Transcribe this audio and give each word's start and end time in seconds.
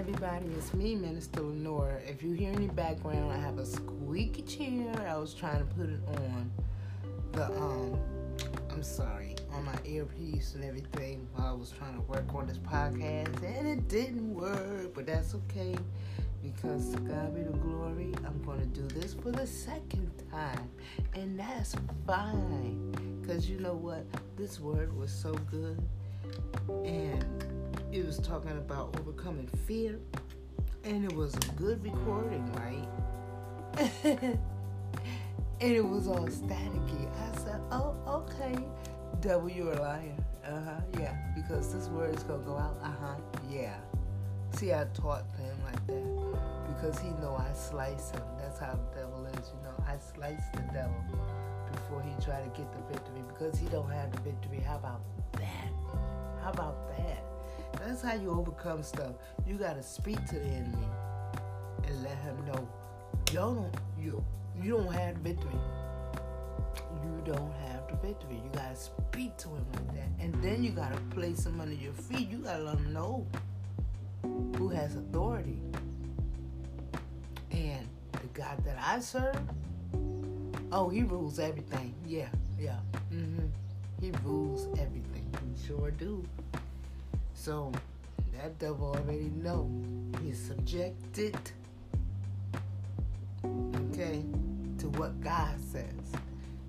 everybody. 0.00 0.46
It's 0.56 0.72
me, 0.72 0.94
Minister 0.94 1.42
Lenora. 1.42 2.00
If 2.08 2.22
you 2.22 2.32
hear 2.32 2.50
any 2.54 2.68
background, 2.68 3.30
I 3.30 3.36
have 3.36 3.58
a 3.58 3.66
squeaky 3.66 4.40
chair. 4.40 4.94
I 5.06 5.18
was 5.18 5.34
trying 5.34 5.58
to 5.58 5.66
put 5.74 5.90
it 5.90 6.00
on 6.08 6.50
the 7.32 7.44
um. 7.60 8.00
I'm 8.70 8.82
sorry, 8.82 9.36
on 9.52 9.62
my 9.66 9.76
earpiece 9.84 10.54
and 10.54 10.64
everything 10.64 11.28
while 11.34 11.48
I 11.48 11.52
was 11.52 11.70
trying 11.70 11.96
to 11.96 12.00
work 12.02 12.34
on 12.34 12.46
this 12.46 12.56
podcast, 12.56 13.42
and 13.44 13.68
it 13.68 13.88
didn't 13.88 14.34
work. 14.34 14.94
But 14.94 15.04
that's 15.04 15.34
okay, 15.34 15.76
because 16.42 16.94
God 16.94 17.34
be 17.34 17.42
the 17.42 17.58
glory. 17.58 18.14
I'm 18.24 18.42
to 18.58 18.80
do 18.80 18.86
this 18.98 19.12
for 19.12 19.32
the 19.32 19.46
second 19.46 20.10
time, 20.32 20.70
and 21.14 21.38
that's 21.38 21.76
fine. 22.06 23.22
Cause 23.26 23.50
you 23.50 23.60
know 23.60 23.74
what? 23.74 24.06
This 24.38 24.60
word 24.60 24.96
was 24.96 25.12
so 25.12 25.34
good, 25.50 25.78
and 26.86 27.59
it 27.92 28.06
was 28.06 28.18
talking 28.18 28.52
about 28.52 28.96
overcoming 29.00 29.48
fear, 29.66 29.98
and 30.84 31.04
it 31.04 31.14
was 31.14 31.34
a 31.34 31.52
good 31.56 31.82
recording, 31.82 32.50
right? 32.52 32.88
and 34.04 34.38
it 35.60 35.84
was 35.84 36.06
all 36.06 36.26
staticky. 36.28 37.08
I 37.08 37.36
said, 37.38 37.60
"Oh, 37.72 37.96
okay, 38.06 38.56
devil, 39.20 39.48
you're 39.48 39.74
liar." 39.74 40.14
Uh 40.44 40.60
huh. 40.60 40.80
Yeah, 40.98 41.16
because 41.34 41.72
this 41.72 41.88
word 41.88 42.14
is 42.14 42.22
gonna 42.22 42.44
go 42.44 42.56
out. 42.56 42.78
Uh 42.82 42.92
huh. 43.00 43.16
Yeah. 43.48 43.76
See, 44.52 44.72
I 44.72 44.84
taught 44.94 45.24
him 45.36 45.56
like 45.64 45.86
that 45.86 46.40
because 46.68 46.98
he 46.98 47.08
know 47.20 47.36
I 47.36 47.52
slice 47.54 48.10
him. 48.10 48.22
That's 48.38 48.58
how 48.58 48.72
the 48.72 49.00
devil 49.00 49.26
is. 49.26 49.50
You 49.54 49.62
know, 49.64 49.84
I 49.86 49.96
slice 49.98 50.42
the 50.54 50.62
devil 50.72 51.04
before 51.72 52.02
he 52.02 52.10
try 52.24 52.40
to 52.40 52.48
get 52.48 52.70
the 52.72 52.92
victory 52.92 53.22
because 53.28 53.58
he 53.58 53.66
don't 53.66 53.90
have 53.90 54.10
the 54.12 54.20
victory. 54.20 54.60
How 54.60 54.76
about 54.76 55.02
that? 55.34 55.70
How 56.42 56.50
about 56.50 56.88
that? 56.96 57.29
That's 57.90 58.02
how 58.02 58.14
you 58.14 58.30
overcome 58.30 58.84
stuff. 58.84 59.14
You 59.48 59.56
gotta 59.56 59.82
speak 59.82 60.24
to 60.26 60.36
the 60.36 60.44
enemy 60.44 60.86
and 61.82 62.02
let 62.04 62.16
him 62.18 62.36
know 62.46 62.68
you 63.32 63.34
don't 63.34 63.74
you 64.00 64.24
you 64.62 64.76
don't 64.76 64.92
have 64.92 65.14
the 65.14 65.30
victory. 65.30 65.58
You 67.02 67.22
don't 67.24 67.52
have 67.66 67.88
the 67.88 67.96
victory. 67.96 68.36
You 68.36 68.48
gotta 68.52 68.76
speak 68.76 69.36
to 69.38 69.48
him 69.48 69.66
like 69.72 69.94
that, 69.96 70.24
and 70.24 70.32
then 70.40 70.62
you 70.62 70.70
gotta 70.70 71.00
place 71.10 71.44
him 71.44 71.60
under 71.60 71.74
your 71.74 71.92
feet. 71.92 72.30
You 72.30 72.38
gotta 72.38 72.62
let 72.62 72.76
him 72.76 72.92
know 72.92 73.26
who 74.56 74.68
has 74.68 74.94
authority. 74.94 75.58
And 77.50 77.88
the 78.12 78.28
God 78.34 78.64
that 78.66 78.78
I 78.80 79.00
serve, 79.00 79.40
oh, 80.70 80.88
he 80.90 81.02
rules 81.02 81.40
everything. 81.40 81.92
Yeah, 82.06 82.28
yeah. 82.56 82.78
Mm-hmm. 83.12 83.46
He 84.00 84.12
rules 84.22 84.68
everything. 84.78 85.28
He 85.44 85.66
sure 85.66 85.90
do. 85.90 86.24
So 87.40 87.72
that 88.34 88.58
devil 88.58 88.88
already 88.88 89.30
know 89.30 89.70
he's 90.22 90.38
subjected, 90.38 91.38
okay, 93.42 94.22
to 94.76 94.88
what 94.98 95.18
God 95.22 95.58
says. 95.58 96.12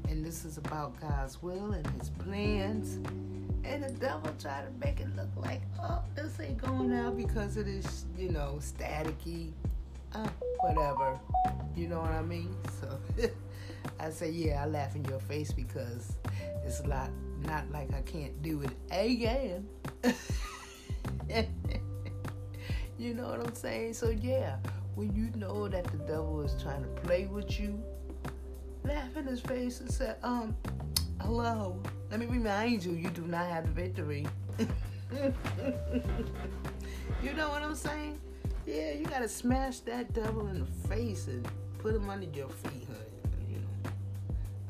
And 0.08 0.26
this 0.26 0.46
is 0.46 0.58
about 0.58 0.98
God's 1.02 1.42
will 1.42 1.74
and 1.74 1.86
his 2.00 2.12
plans. 2.12 3.06
And 3.66 3.84
the 3.84 3.92
devil 4.00 4.34
try 4.40 4.62
to 4.62 4.72
make 4.80 5.02
it 5.02 5.14
look 5.18 5.28
like, 5.36 5.62
oh, 5.84 6.04
this 6.16 6.40
ain't 6.40 6.58
going 6.60 6.94
out 6.94 7.18
because 7.18 7.58
it 7.58 7.68
is, 7.68 8.06
you 8.18 8.30
know, 8.30 8.58
staticky. 8.62 9.52
Uh, 10.16 10.30
whatever. 10.62 11.20
You 11.76 11.90
know 11.90 12.00
what 12.00 12.12
I 12.12 12.22
mean? 12.22 12.56
So 12.80 12.98
I 14.00 14.10
say, 14.10 14.32
yeah, 14.32 14.64
I 14.64 14.68
laugh 14.68 14.96
in 14.96 15.04
your 15.04 15.20
face 15.20 15.52
because 15.52 16.14
it's 16.66 16.82
not 16.84 17.10
not 17.42 17.70
like 17.72 17.94
I 17.94 18.02
can't 18.04 18.42
do 18.42 18.62
it 18.62 18.72
again. 18.90 19.68
you 22.98 23.14
know 23.14 23.30
what 23.30 23.40
I'm 23.40 23.56
saying? 23.56 23.94
So 23.94 24.10
yeah, 24.10 24.58
when 24.96 25.14
you 25.16 25.30
know 25.40 25.68
that 25.68 25.86
the 25.86 25.98
devil 26.00 26.42
is 26.42 26.62
trying 26.62 26.84
to 26.84 26.90
play 27.02 27.26
with 27.26 27.60
you, 27.60 27.82
laugh 28.84 29.16
in 29.16 29.26
his 29.26 29.42
face 29.42 29.80
and 29.80 29.92
say, 29.92 30.14
um, 30.24 30.56
hello. 31.22 31.82
Let 32.10 32.20
me 32.20 32.26
remind 32.26 32.84
you, 32.84 32.94
you 32.94 33.10
do 33.10 33.22
not 33.22 33.46
have 33.48 33.66
the 33.66 33.72
victory. 33.72 34.28
you 37.24 37.34
know 37.34 37.50
what 37.50 37.64
I'm 37.64 37.76
saying? 37.76 38.20
Yeah, 38.66 38.92
you 38.94 39.06
gotta 39.06 39.30
smash 39.30 39.80
that 39.82 40.14
devil 40.14 40.48
in 40.48 40.60
the 40.60 40.88
face 40.88 41.28
and 41.28 41.48
put 41.80 41.96
him 41.96 42.10
under 42.10 42.28
your 42.28 42.50
feet, 42.50 42.88
honey. 42.88 43.00
You 43.50 43.58
know. 43.58 43.92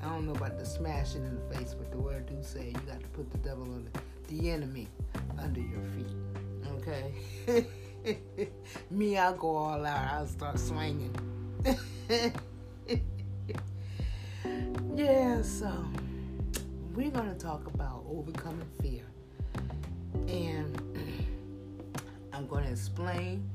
I 0.03 0.09
don't 0.09 0.25
know 0.25 0.33
about 0.33 0.57
the 0.57 0.65
smashing 0.65 1.25
in 1.25 1.35
the 1.35 1.55
face, 1.55 1.73
but 1.73 1.91
the 1.91 1.97
word 1.97 2.27
do 2.27 2.37
say 2.41 2.67
you 2.67 2.81
got 2.87 2.99
to 3.01 3.07
put 3.07 3.31
the 3.31 3.37
devil 3.39 3.63
under 3.63 3.91
the 4.27 4.49
enemy 4.49 4.87
under 5.39 5.59
your 5.59 5.81
feet. 5.95 6.30
Okay. 6.91 7.65
Me, 8.91 9.17
I'll 9.17 9.33
go 9.33 9.55
all 9.55 9.85
out. 9.85 10.13
I'll 10.13 10.27
start 10.27 10.59
swinging. 10.59 11.15
yeah, 14.95 15.41
so 15.41 15.71
we're 16.93 17.11
going 17.11 17.29
to 17.29 17.37
talk 17.39 17.65
about 17.67 18.03
overcoming 18.09 18.67
fear. 18.81 19.05
And 20.27 20.75
I'm 22.33 22.45
going 22.47 22.65
to 22.65 22.71
explain, 22.71 23.49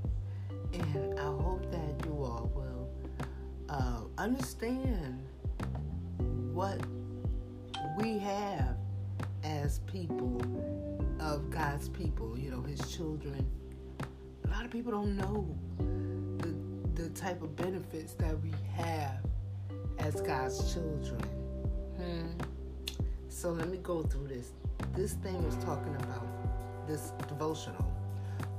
and 0.73 1.19
I 1.19 1.25
hope 1.25 1.71
that 1.71 2.07
you 2.07 2.13
all 2.13 2.51
will 2.55 2.89
uh, 3.69 4.01
understand 4.17 5.21
what 6.55 6.81
we 7.99 8.19
have 8.19 8.77
as 9.45 9.81
people 9.81 10.41
of 11.21 11.50
God's 11.50 11.88
people, 11.88 12.38
you 12.38 12.50
know, 12.50 12.62
His 12.62 12.81
children. 12.94 13.47
A 14.44 14.49
lot 14.50 14.65
of 14.65 14.71
people 14.71 14.93
don't 14.93 15.16
know 15.16 15.56
the, 16.38 17.03
the 17.03 17.10
type 17.10 17.43
of 17.43 17.54
benefits 17.56 18.15
that 18.15 18.41
we 18.41 18.53
have 18.75 19.25
as 19.99 20.21
God's 20.21 20.72
children. 20.72 21.21
Hmm. 21.97 22.28
So 23.28 23.50
let 23.50 23.69
me 23.69 23.78
go 23.78 24.03
through 24.03 24.28
this. 24.28 24.53
This 24.94 25.15
thing 25.15 25.43
was 25.44 25.56
talking 25.56 25.94
about, 25.97 26.26
this 26.87 27.12
devotional 27.28 27.93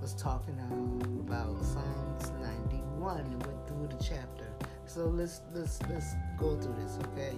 was 0.01 0.13
talking 0.13 0.57
about 1.25 1.63
Psalms 1.63 2.31
91 2.41 3.19
and 3.19 3.45
went 3.45 3.67
through 3.67 3.87
the 3.87 4.03
chapter. 4.03 4.45
So 4.85 5.07
let's 5.07 5.41
let's 5.53 5.81
let's 5.89 6.15
go 6.37 6.55
through 6.55 6.75
this, 6.81 6.97
okay? 7.07 7.35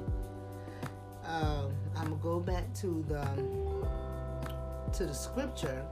Um, 1.25 1.71
I'm 1.95 2.09
gonna 2.09 2.15
go 2.21 2.39
back 2.39 2.73
to 2.75 3.03
the 3.07 3.21
to 4.93 5.05
the 5.05 5.13
scripture. 5.13 5.85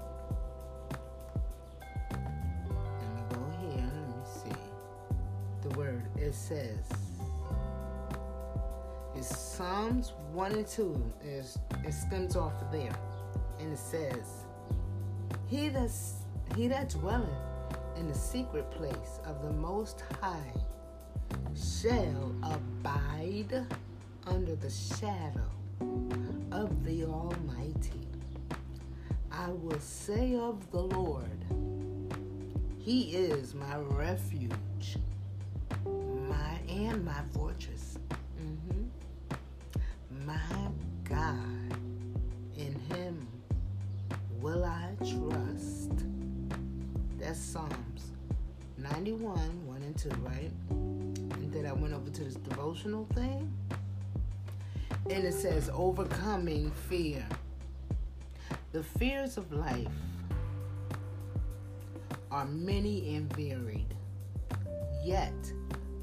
Let 2.12 2.20
me 2.20 3.22
go 3.30 3.52
here. 3.62 3.84
Let 3.84 4.08
me 4.08 4.24
see 4.26 5.70
the 5.70 5.78
word. 5.78 6.04
It 6.18 6.34
says 6.34 6.80
it's 9.16 9.38
Psalms 9.38 10.14
one 10.32 10.52
and 10.54 10.68
two. 10.68 11.02
Is 11.24 11.58
it 11.86 11.94
stems 11.94 12.36
off 12.36 12.62
of 12.62 12.72
there, 12.72 12.96
and 13.60 13.72
it 13.72 13.80
says, 13.80 14.46
"He 15.48 15.70
that 15.70 15.92
he 16.56 16.68
that 16.68 16.90
dwelleth 16.90 17.30
in 17.98 18.08
the 18.08 18.16
secret 18.16 18.70
place 18.72 19.20
of 19.26 19.42
the 19.42 19.52
Most 19.52 20.04
High 20.22 20.54
shall 21.56 22.34
abide." 22.44 23.66
under 24.28 24.56
the 24.56 24.70
shadow 24.70 25.50
of 26.52 26.84
the 26.84 27.06
Almighty. 27.06 28.02
I 29.40 29.50
will 29.52 29.80
say 29.80 30.36
of 30.36 30.72
the 30.72 30.82
Lord, 30.82 31.46
He 32.80 33.16
is 33.16 33.54
my 33.54 33.78
refuge, 33.78 34.98
my 35.86 36.58
and 36.68 37.06
my 37.06 37.22
fortress. 37.34 38.00
Mm-hmm. 38.42 40.26
My 40.26 40.72
God, 41.04 41.78
in 42.58 42.80
Him 42.90 43.28
will 44.42 44.64
I 44.64 44.94
trust. 44.98 45.92
That's 47.20 47.40
Psalms 47.40 48.12
91, 48.80 49.68
1 49.68 49.82
and 49.84 49.98
2, 49.98 50.10
right? 50.22 50.52
And 50.72 51.54
then 51.54 51.68
I 51.68 51.74
went 51.74 51.94
over 51.94 52.10
to 52.10 52.24
this 52.24 52.36
devotional 52.36 53.06
thing 53.14 53.54
and 55.12 55.24
it 55.24 55.34
says 55.34 55.70
overcoming 55.74 56.72
fear. 56.72 57.24
The 58.78 58.84
fears 58.84 59.38
of 59.38 59.52
life 59.52 59.88
are 62.30 62.46
many 62.46 63.16
and 63.16 63.36
varied, 63.36 63.96
yet 65.04 65.34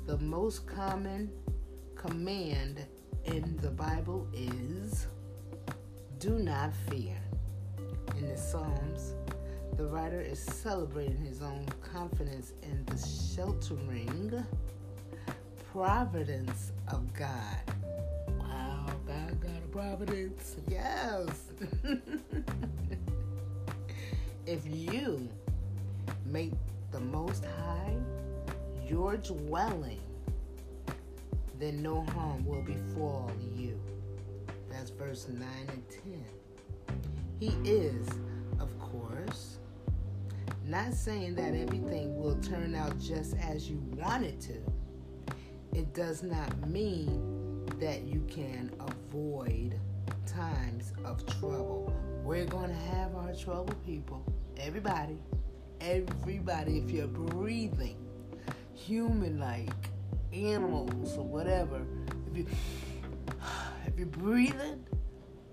the 0.06 0.19
most 0.19 0.67
common 0.67 1.31
command 1.94 2.85
in 3.26 3.56
the 3.59 3.71
Bible 3.71 4.26
is 4.35 5.06
do 6.19 6.41
not 6.41 6.73
fear. 6.91 7.17
In 8.19 8.26
the 8.26 8.37
Psalms, 8.37 9.15
the 9.76 9.87
writer 9.87 10.21
is 10.21 10.41
celebrating 10.41 11.25
his 11.25 11.43
own 11.43 11.69
confidence 11.81 12.55
in 12.65 12.85
the 12.87 12.99
sheltering 12.99 14.44
providence 15.71 16.73
of 16.88 17.15
God 17.15 17.74
God 19.44 19.62
a 19.62 19.69
providence. 19.69 20.56
Yes. 20.69 21.29
if 24.46 24.67
you 24.67 25.29
make 26.25 26.52
the 26.93 27.00
Most 27.00 27.44
High, 27.44 27.94
your 28.88 29.17
dwelling, 29.19 30.00
then 31.58 31.82
no 31.82 32.02
harm 32.05 32.46
will 32.46 32.62
befall 32.62 33.31
you. 33.55 33.79
That's 34.70 34.91
verse 34.91 35.29
9 35.29 35.47
and 35.69 35.82
10. 35.90 36.25
He 37.40 37.49
is, 37.69 38.08
of 38.61 38.79
course, 38.79 39.58
not 40.64 40.94
saying 40.94 41.35
that 41.35 41.55
everything 41.55 42.17
will 42.17 42.37
turn 42.37 42.75
out 42.75 42.99
just 42.99 43.37
as 43.37 43.69
you 43.69 43.76
want 43.97 44.25
it 44.25 44.40
to. 44.43 44.55
It 45.79 45.93
does 45.93 46.23
not 46.23 46.69
mean 46.69 47.33
that 47.81 48.03
you 48.03 48.25
can 48.29 48.71
avoid 48.81 49.79
times 50.26 50.93
of 51.05 51.25
trouble. 51.41 51.93
We're 52.23 52.47
going 52.47 52.71
to 52.71 52.97
have 52.97 53.15
our 53.15 53.35
trouble, 53.35 53.75
people. 53.87 54.25
Everybody. 54.59 55.19
Everybody. 55.81 56.79
If 56.79 56.91
you're 56.91 57.06
breathing, 57.06 57.97
human 58.73 59.38
like, 59.38 59.71
animals, 60.32 61.17
or 61.17 61.25
whatever, 61.25 61.82
if, 62.31 62.37
you, 62.37 62.47
if 63.87 63.99
you're 63.99 64.06
breathing, 64.06 64.85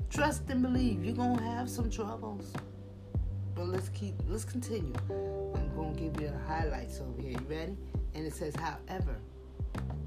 trust 0.09 0.49
and 0.49 0.61
believe 0.61 1.03
you're 1.03 1.15
going 1.15 1.37
to 1.37 1.43
have 1.43 1.69
some 1.69 1.89
troubles. 1.89 2.53
But 3.55 3.67
let's 3.67 3.89
keep, 3.89 4.15
let's 4.27 4.45
continue. 4.45 4.93
I'm 5.09 5.75
going 5.75 5.95
to 5.95 6.01
give 6.01 6.21
you 6.21 6.29
the 6.29 6.39
highlights 6.47 7.01
over 7.01 7.21
here. 7.21 7.31
You 7.31 7.45
ready? 7.49 7.77
And 8.15 8.25
it 8.25 8.33
says, 8.33 8.55
however, 8.55 9.17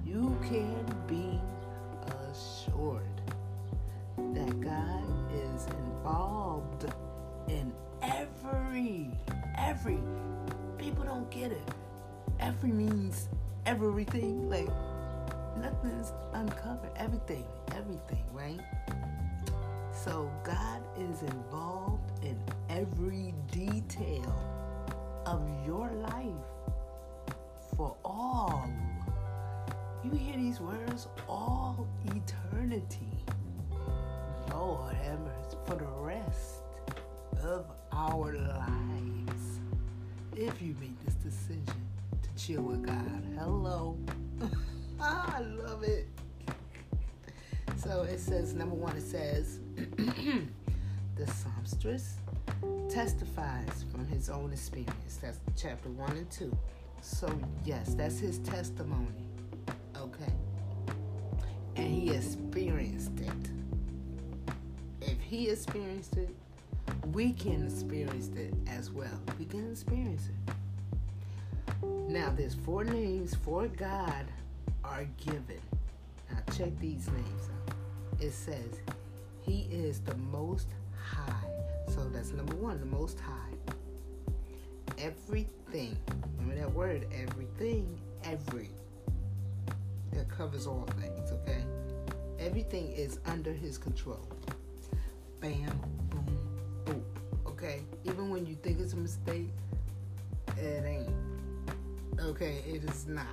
you 0.04 0.36
can 0.42 0.84
be 1.06 1.40
assured 2.34 3.20
that 4.34 4.60
God 4.60 5.04
is 5.32 5.66
involved 5.66 6.92
in 7.48 7.72
every, 8.02 9.10
every, 9.56 10.00
people 10.76 11.04
don't 11.04 11.30
get 11.30 11.52
it. 11.52 11.68
Every 12.40 12.70
means 12.72 13.28
everything. 13.66 14.50
Like, 14.50 14.68
nothing's 15.60 16.12
uncovered. 16.32 16.90
Everything, 16.96 17.44
everything, 17.76 18.24
right? 18.32 18.60
So, 19.92 20.28
God 20.42 20.82
is 20.98 21.22
involved 21.22 22.10
in 22.24 22.36
every 22.68 23.32
detail 23.52 24.34
of 25.24 25.40
your 25.64 25.88
life 25.92 27.36
for 27.76 27.94
all. 28.04 28.68
You 30.04 30.10
hear 30.10 30.36
these 30.36 30.60
words, 30.60 31.08
all 31.26 31.88
eternity. 32.04 33.08
Lord 34.50 34.92
have 34.92 35.18
mercy, 35.20 35.56
for 35.64 35.76
the 35.76 35.86
rest 35.86 36.62
of 37.42 37.64
our 37.90 38.34
lives. 38.34 39.60
If 40.36 40.60
you 40.60 40.76
make 40.78 41.02
this 41.06 41.14
decision 41.14 41.64
to 42.22 42.28
chill 42.36 42.60
with 42.60 42.84
God, 42.84 43.22
hello. 43.38 43.96
I 45.00 45.40
love 45.40 45.82
it. 45.82 46.06
So 47.78 48.02
it 48.02 48.20
says, 48.20 48.52
number 48.52 48.74
one, 48.74 48.94
it 48.98 49.02
says, 49.02 49.60
the 51.16 51.26
psalmist 51.26 52.18
testifies 52.90 53.86
from 53.90 54.06
his 54.08 54.28
own 54.28 54.52
experience. 54.52 55.18
That's 55.22 55.38
chapter 55.56 55.88
one 55.88 56.14
and 56.14 56.30
two. 56.30 56.54
So, 57.00 57.32
yes, 57.64 57.94
that's 57.94 58.18
his 58.18 58.38
testimony. 58.40 59.24
And 61.76 61.86
he 61.86 62.10
experienced 62.10 63.18
it 63.20 63.50
if 65.06 65.20
he 65.20 65.50
experienced 65.50 66.16
it, 66.16 66.30
we 67.12 67.32
can 67.32 67.66
experience 67.66 68.30
it 68.36 68.54
as 68.66 68.90
well. 68.90 69.20
We 69.38 69.44
can 69.44 69.70
experience 69.70 70.28
it. 70.28 70.54
Now, 72.08 72.32
there's 72.34 72.54
four 72.54 72.84
names 72.84 73.34
for 73.34 73.68
God 73.68 74.24
are 74.82 75.06
given. 75.24 75.60
Now, 76.30 76.38
check 76.56 76.78
these 76.78 77.06
names 77.08 77.48
out. 77.68 77.74
It 78.20 78.32
says, 78.32 78.80
He 79.42 79.66
is 79.70 80.00
the 80.00 80.16
Most 80.16 80.68
High. 80.96 81.48
So 81.88 82.08
that's 82.08 82.32
number 82.32 82.56
one, 82.56 82.80
the 82.80 82.86
Most 82.86 83.20
High. 83.20 83.74
Everything. 84.98 85.96
Remember 86.38 86.60
that 86.60 86.72
word, 86.72 87.06
everything, 87.12 87.98
every. 88.24 88.70
That 90.14 90.28
covers 90.28 90.66
all 90.66 90.88
things, 91.00 91.32
okay? 91.32 91.64
Everything 92.38 92.92
is 92.92 93.18
under 93.26 93.52
His 93.52 93.78
control 93.78 94.26
bam, 95.44 95.78
boom, 96.08 96.38
boom. 96.86 97.04
Okay? 97.46 97.82
Even 98.04 98.30
when 98.30 98.46
you 98.46 98.54
think 98.54 98.80
it's 98.80 98.94
a 98.94 98.96
mistake, 98.96 99.50
it 100.56 100.84
ain't. 100.86 101.10
Okay? 102.18 102.64
It 102.66 102.82
is 102.84 103.06
not. 103.06 103.26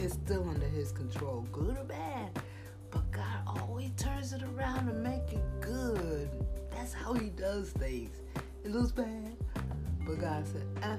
It's 0.00 0.14
still 0.14 0.46
under 0.46 0.66
his 0.66 0.92
control, 0.92 1.46
good 1.50 1.78
or 1.78 1.84
bad. 1.84 2.30
But 2.90 3.10
God 3.10 3.38
always 3.46 3.90
turns 3.96 4.34
it 4.34 4.42
around 4.42 4.86
to 4.88 4.92
make 4.92 5.32
it 5.32 5.60
good. 5.62 6.28
That's 6.72 6.92
how 6.92 7.14
he 7.14 7.30
does 7.30 7.70
things. 7.70 8.20
It 8.64 8.72
looks 8.72 8.92
bad, 8.92 9.34
but 10.06 10.20
God 10.20 10.46
said, 10.46 10.66
ah, 10.82 10.98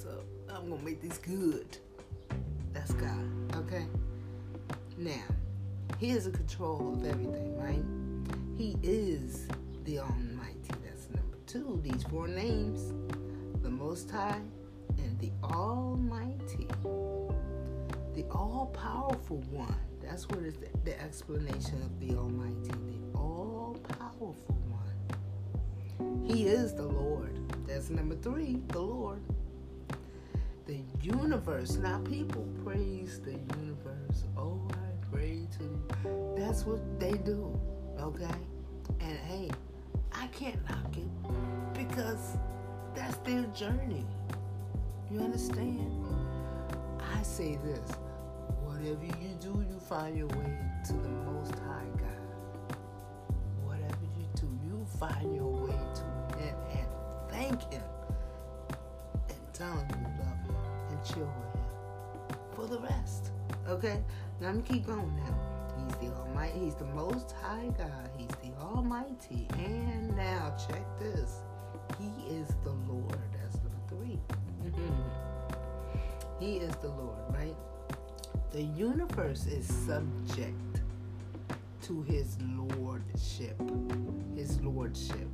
so 0.00 0.22
I'm 0.48 0.70
gonna 0.70 0.82
make 0.82 1.02
this 1.02 1.18
good. 1.18 1.78
That's 2.86 3.00
God, 3.00 3.56
okay? 3.56 3.84
Now, 4.96 5.24
he 5.98 6.10
is 6.10 6.26
in 6.26 6.32
control 6.32 6.94
of 6.94 7.04
everything, 7.04 7.58
right? 7.58 7.82
He 8.56 8.76
is 8.80 9.48
the 9.82 9.98
Almighty. 9.98 10.70
That's 10.84 11.08
number 11.10 11.36
two. 11.48 11.80
These 11.82 12.04
four 12.04 12.28
names 12.28 12.92
the 13.64 13.70
Most 13.70 14.08
High 14.08 14.40
and 14.98 15.18
the 15.18 15.32
Almighty. 15.42 16.68
The 18.14 18.24
All 18.30 18.70
Powerful 18.72 19.42
One. 19.50 19.74
That's 20.00 20.28
what 20.28 20.44
is 20.44 20.54
the, 20.54 20.68
the 20.84 21.02
explanation 21.02 21.82
of 21.82 21.98
the 21.98 22.14
Almighty. 22.14 22.70
The 22.70 23.18
All 23.18 23.76
Powerful 23.98 24.56
One. 25.98 26.24
He 26.24 26.46
is 26.46 26.72
the 26.72 26.86
Lord. 26.86 27.36
That's 27.66 27.90
number 27.90 28.14
three, 28.14 28.60
the 28.68 28.78
Lord. 28.78 29.20
The 30.66 30.80
universe. 31.00 31.76
Now, 31.76 32.00
people 32.00 32.44
praise 32.64 33.20
the 33.20 33.38
universe. 33.60 34.24
Oh, 34.36 34.60
I 34.72 35.06
pray 35.14 35.46
to. 35.58 36.36
That's 36.36 36.64
what 36.66 36.80
they 36.98 37.12
do, 37.12 37.56
okay? 38.00 38.34
And 39.00 39.16
hey, 39.18 39.50
I 40.12 40.26
can't 40.28 40.58
knock 40.68 40.96
it 40.96 41.08
because 41.72 42.36
that's 42.96 43.16
their 43.18 43.44
journey. 43.54 44.04
You 45.10 45.20
understand? 45.20 46.04
I 47.14 47.22
say 47.22 47.58
this 47.64 47.92
whatever 48.64 49.04
you 49.04 49.36
do, 49.40 49.64
you 49.70 49.78
find 49.78 50.16
your 50.16 50.26
way 50.28 50.58
to 50.86 50.92
the 50.94 51.08
Most 51.08 51.52
High 51.60 51.90
God. 51.96 52.76
Whatever 53.64 54.06
you 54.18 54.26
do, 54.34 54.48
you 54.64 54.84
find 54.98 55.34
your 55.34 55.66
way 55.66 55.76
to 55.94 56.38
Him 56.38 56.56
and 56.72 56.86
thank 57.30 57.72
Him 57.72 57.82
and 59.28 59.54
tell 59.54 59.76
Him 59.76 60.05
for 61.14 62.66
the 62.66 62.78
rest. 62.80 63.30
Okay? 63.68 64.02
Now 64.40 64.48
let 64.48 64.56
me 64.56 64.62
keep 64.62 64.86
going 64.86 65.16
now. 65.16 65.38
He's 65.76 66.08
the 66.08 66.16
Almighty. 66.16 66.58
He's 66.58 66.74
the 66.74 66.86
Most 66.86 67.32
High 67.42 67.70
God. 67.78 68.10
He's 68.16 68.28
the 68.42 68.58
Almighty. 68.60 69.46
And 69.58 70.16
now 70.16 70.56
check 70.68 70.84
this. 70.98 71.42
He 71.98 72.34
is 72.34 72.48
the 72.64 72.72
Lord. 72.88 73.18
That's 73.32 73.56
number 73.56 73.80
three. 73.88 74.18
he 76.40 76.56
is 76.56 76.74
the 76.76 76.88
Lord, 76.88 77.18
right? 77.30 77.56
The 78.52 78.62
universe 78.62 79.46
is 79.46 79.66
subject 79.66 80.80
to 81.82 82.02
His 82.02 82.36
lordship. 82.78 83.60
His 84.34 84.60
lordship. 84.60 85.28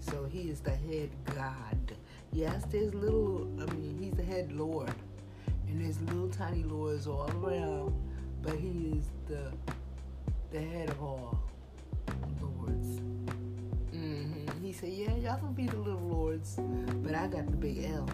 So 0.00 0.24
He 0.24 0.50
is 0.50 0.60
the 0.60 0.74
head 0.74 1.10
God. 1.34 1.96
Yes, 2.34 2.64
there's 2.70 2.92
little. 2.92 3.48
I 3.60 3.72
mean, 3.72 3.96
He's 3.98 4.12
the 4.12 4.24
head 4.24 4.52
Lord 4.52 4.92
and 5.74 5.84
there's 5.84 6.00
little 6.02 6.28
tiny 6.28 6.62
lords 6.62 7.08
all 7.08 7.28
around, 7.42 7.92
but 8.42 8.54
he 8.54 8.94
is 8.96 9.06
the 9.26 9.50
the 10.52 10.60
head 10.60 10.88
of 10.90 11.02
all 11.02 11.40
lords. 12.40 13.00
Mm-hmm. 13.92 14.64
He 14.64 14.72
said, 14.72 14.90
"Yeah, 14.90 15.16
y'all 15.16 15.38
can 15.38 15.52
be 15.52 15.66
the 15.66 15.76
little 15.76 16.00
lords, 16.00 16.60
but 17.02 17.14
I 17.14 17.26
got 17.26 17.50
the 17.50 17.56
big 17.56 17.84
L, 17.84 18.08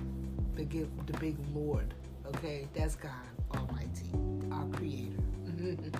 the 0.54 0.64
give 0.64 0.88
the 1.06 1.12
big 1.18 1.36
Lord. 1.54 1.92
Okay, 2.26 2.66
that's 2.74 2.96
God 2.96 3.10
Almighty, 3.54 4.10
our 4.50 4.64
Creator." 4.68 5.22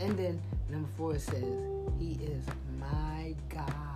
and 0.00 0.16
then 0.16 0.40
number 0.68 0.88
four 0.96 1.18
says, 1.18 1.42
"He 1.98 2.12
is 2.22 2.44
my 2.78 3.34
God." 3.48 3.93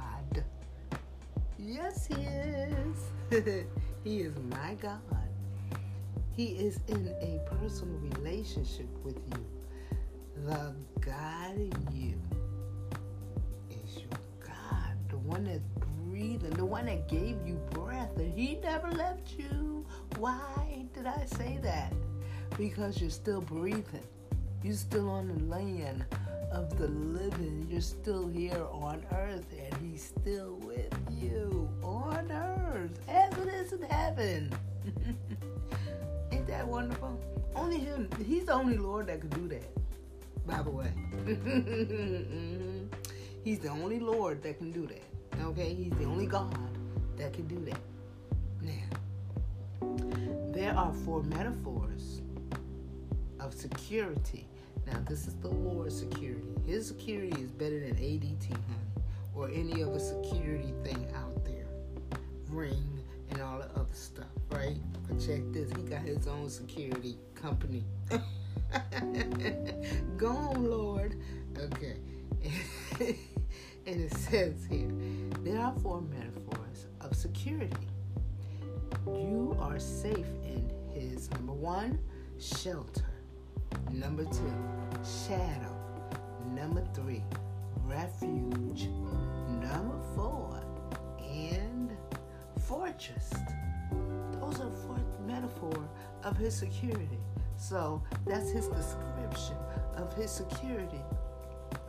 Yes, 1.68 2.06
he 2.06 2.14
is. 2.22 3.10
he 4.02 4.20
is 4.20 4.32
my 4.48 4.75
God. 4.80 5.02
He 6.34 6.46
is 6.46 6.80
in 6.88 7.14
a 7.20 7.40
personal 7.56 7.98
relationship 7.98 8.88
with 9.04 9.16
you. 9.34 9.44
The 10.46 10.75
God 11.00 11.56
in 11.56 11.72
you 11.92 12.18
is 13.70 13.96
your 13.96 14.18
God, 14.40 14.96
the 15.10 15.18
one 15.18 15.44
that's 15.44 15.60
breathing 16.08 16.50
the 16.50 16.64
one 16.64 16.87
that 16.87 17.06
gave 17.06 17.37
you 17.46 17.60
breath, 17.70 18.16
and 18.16 18.32
He 18.32 18.56
never 18.62 18.90
left 18.90 19.34
you. 19.38 19.84
Why 20.16 20.87
did 20.94 21.06
I 21.06 21.26
say 21.26 21.58
that? 21.62 21.92
Because 22.56 22.98
you're 22.98 23.10
still 23.10 23.42
breathing. 23.42 24.06
You're 24.62 24.72
still 24.72 25.10
on 25.10 25.28
the 25.28 25.44
land 25.44 26.06
of 26.50 26.76
the 26.78 26.88
living. 26.88 27.67
You're 27.71 27.81
still 27.81 28.28
here 28.28 28.67
on 28.71 29.02
earth, 29.12 29.47
and 29.52 29.75
He's 29.83 30.02
still 30.02 30.55
with 30.57 30.95
you 31.11 31.69
on 31.83 32.31
earth 32.31 32.99
as 33.09 33.33
it 33.38 33.49
is 33.49 33.73
in 33.73 33.83
heaven. 33.83 34.52
Ain't 36.33 36.47
that 36.47 36.67
wonderful? 36.67 37.21
Only 37.55 37.78
Him. 37.78 38.09
He's 38.26 38.47
the 38.47 38.52
only 38.52 38.78
Lord 38.78 39.07
that 39.09 39.21
could 39.21 39.31
do 39.31 39.49
that. 39.49 39.69
By 40.47 40.62
the 40.62 40.71
way, 40.71 40.90
He's 43.45 43.59
the 43.59 43.69
only 43.69 44.00
Lord 44.00 44.43
that 44.43 44.59
can 44.59 44.73
do 44.73 44.87
that. 44.87 45.02
Okay, 45.43 45.75
He's 45.75 45.93
the 45.93 46.05
only 46.05 46.26
God 46.26 46.57
that 47.17 47.33
can 47.33 47.47
do 47.47 47.64
that. 47.67 47.81
Now, 48.62 48.88
there 50.52 50.75
are 50.75 50.93
four 51.05 51.23
metaphors 51.25 52.23
of 53.40 53.55
security 53.55 54.49
now, 54.92 55.00
this 55.09 55.26
is 55.26 55.35
the 55.37 55.49
Lord's 55.49 55.99
security. 55.99 56.42
His 56.66 56.87
security 56.87 57.40
is 57.40 57.50
better 57.50 57.80
than 57.80 57.97
ADT, 57.97 58.50
honey, 58.50 59.04
or 59.35 59.49
any 59.50 59.83
other 59.83 59.99
security 59.99 60.73
thing 60.83 61.07
out 61.14 61.45
there. 61.45 61.66
Ring 62.49 63.00
and 63.30 63.42
all 63.42 63.59
the 63.59 63.71
other 63.75 63.92
stuff, 63.92 64.26
right? 64.50 64.76
But 65.07 65.21
check 65.21 65.40
this, 65.52 65.71
he 65.73 65.83
got 65.83 66.00
his 66.02 66.26
own 66.26 66.49
security 66.49 67.16
company. 67.35 67.85
Go 70.16 70.28
on, 70.28 70.71
Lord. 70.71 71.16
Okay. 71.59 71.97
and 73.87 74.00
it 74.00 74.12
says 74.14 74.66
here 74.71 74.90
there 75.42 75.61
are 75.61 75.75
four 75.83 76.00
metaphors 76.02 76.87
of 77.00 77.14
security. 77.14 77.76
You 79.07 79.57
are 79.61 79.78
safe 79.78 80.26
in 80.45 80.71
his 80.92 81.30
number 81.33 81.52
one, 81.52 81.99
shelter. 82.38 83.07
Number 83.92 84.25
two, 84.25 84.52
shadow. 85.26 85.75
Number 86.54 86.84
three, 86.94 87.22
refuge. 87.84 88.88
Number 89.60 89.98
four, 90.14 90.60
and 91.20 91.90
fortress. 92.60 93.32
Those 94.32 94.60
are 94.60 94.70
four 94.70 94.98
metaphor 95.26 95.88
of 96.25 96.37
his 96.37 96.54
security. 96.54 97.18
So 97.56 98.02
that's 98.26 98.50
his 98.50 98.68
description 98.68 99.56
of 99.96 100.14
his 100.14 100.30
security 100.30 101.02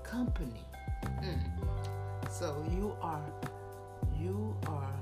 company. 0.03 0.65
Mm. 1.21 1.39
So 2.29 2.63
you 2.71 2.95
are 3.01 3.21
you 4.19 4.55
are 4.67 4.93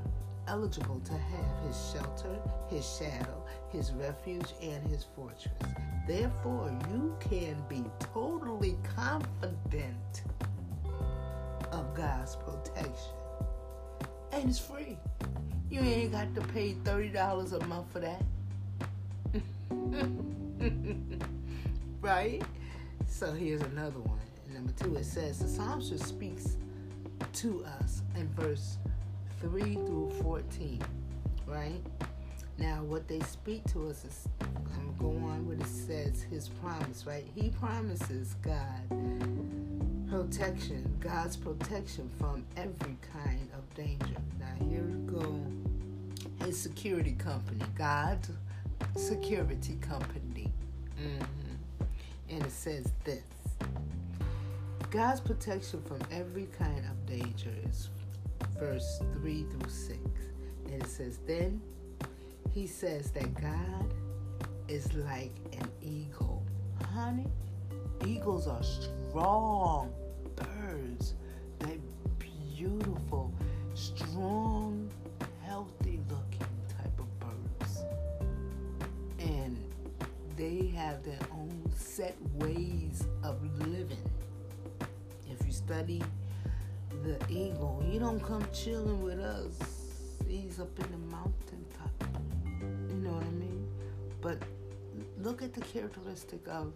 eligible 0.48 1.00
to 1.01 1.13
have 1.13 1.66
his 1.66 1.92
shelter, 1.92 2.39
his 2.70 2.98
shadow, 2.98 3.44
his 3.70 3.92
refuge, 3.92 4.54
and 4.62 4.86
his 4.88 5.06
fortress. 5.16 5.51
Therefore, 6.08 6.72
you 6.92 7.16
can 7.20 7.58
be 7.68 7.84
totally 8.00 8.77
confident 8.96 10.24
of 11.72 11.94
God's 11.94 12.38
protection. 12.38 13.13
And 14.32 14.50
it's 14.50 14.60
free. 14.60 14.98
You 15.70 15.82
ain't 15.82 16.13
got 16.13 16.34
to 16.36 16.42
pay 16.42 16.74
$30 16.84 17.54
a 17.54 17.68
month 17.68 17.92
for 17.92 18.00
that. 18.00 18.24
right? 22.01 22.42
So 23.06 23.34
here's 23.34 23.62
another 23.62 24.00
one. 24.00 24.20
Number 24.54 24.72
two, 24.74 24.96
it 24.96 25.06
says 25.06 25.39
the 25.39 25.48
psalmist 25.48 26.00
speaks 26.00 26.58
to 27.34 27.66
us 27.80 28.01
in 28.16 28.27
verse 28.30 28.77
3 29.41 29.75
through 29.75 30.12
14, 30.22 30.82
right? 31.46 31.82
Now, 32.58 32.84
what 32.84 33.08
they 33.08 33.20
speak 33.20 33.63
to 33.72 33.88
us 33.88 34.03
is, 34.03 34.27
I'm 34.41 34.96
going 34.98 35.24
on 35.24 35.48
what 35.48 35.60
it 35.60 35.67
says, 35.67 36.24
his 36.24 36.50
promise, 36.50 37.06
right? 37.06 37.25
He 37.36 37.50
promises 37.50 38.36
God 38.41 38.82
protection, 40.10 40.98
God's 41.00 41.36
protection 41.36 42.10
from 42.17 42.46
every 42.56 42.98
kind 43.13 43.50
of 43.53 43.75
danger. 43.75 44.15
Now, 44.39 44.65
here 44.65 44.82
we 44.82 45.12
go. 45.12 45.41
His 46.44 46.60
security 46.60 47.12
company, 47.12 47.63
God's 47.75 48.32
security 48.96 49.77
company. 49.82 50.51
Mm-hmm. 51.00 51.84
And 52.29 52.44
it 52.44 52.51
says 52.51 52.91
this 53.03 53.24
God's 54.89 55.20
protection 55.20 55.82
from 55.84 56.00
every 56.12 56.48
kind 56.58 56.84
of 56.86 57.06
danger 57.06 57.51
is 57.70 57.89
verse 58.58 59.02
3 59.14 59.44
through 59.44 59.70
6. 59.70 59.98
And 60.66 60.82
it 60.82 60.88
says, 60.88 61.20
Then 61.26 61.62
he 62.52 62.68
says 62.68 63.12
that 63.12 63.34
God 63.40 63.94
is 64.68 64.94
like 64.94 65.36
an 65.60 65.70
eagle. 65.82 66.44
Honey, 66.94 67.28
eagles 68.06 68.48
are 68.48 68.64
strong 68.64 69.94
birds. 70.36 71.14
They're 71.60 71.78
beautiful, 72.20 73.34
strong, 73.74 74.90
healthy 75.44 76.00
looking 76.10 76.48
type 76.78 77.00
of 77.00 77.20
birds. 77.20 77.84
And 79.20 79.58
they 80.36 80.68
have 80.76 81.04
their 81.04 81.20
own 81.32 81.64
set 81.76 82.16
ways 82.36 83.08
of 83.24 83.42
living. 83.68 83.98
If 85.30 85.46
you 85.46 85.52
study 85.52 86.02
the 87.08 87.18
eagle, 87.30 87.82
he 87.90 88.00
don't 88.00 88.20
come 88.20 88.46
chilling 88.54 89.02
with 89.02 89.20
us. 89.20 89.58
He's 90.28 90.60
up 90.60 90.78
in 90.78 90.92
the 90.92 90.98
mountaintop 90.98 92.04
You 92.90 92.96
know 92.96 93.12
what 93.12 93.24
I 93.24 93.30
mean? 93.30 93.66
But 94.22 94.40
look 95.22 95.42
at 95.42 95.54
the 95.54 95.62
characteristic 95.62 96.46
of 96.48 96.74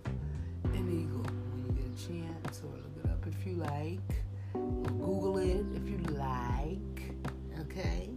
an 0.63 0.87
eagle 0.89 1.25
when 1.51 1.65
you 1.65 1.71
get 1.73 1.85
a 1.85 2.07
chance, 2.07 2.61
or 2.63 2.71
look 2.77 3.03
it 3.03 3.11
up 3.11 3.25
if 3.27 3.45
you 3.45 3.55
like. 3.55 3.99
Google 4.53 5.37
it 5.37 5.65
if 5.75 5.89
you 5.89 5.97
like. 6.15 7.13
Okay? 7.61 8.09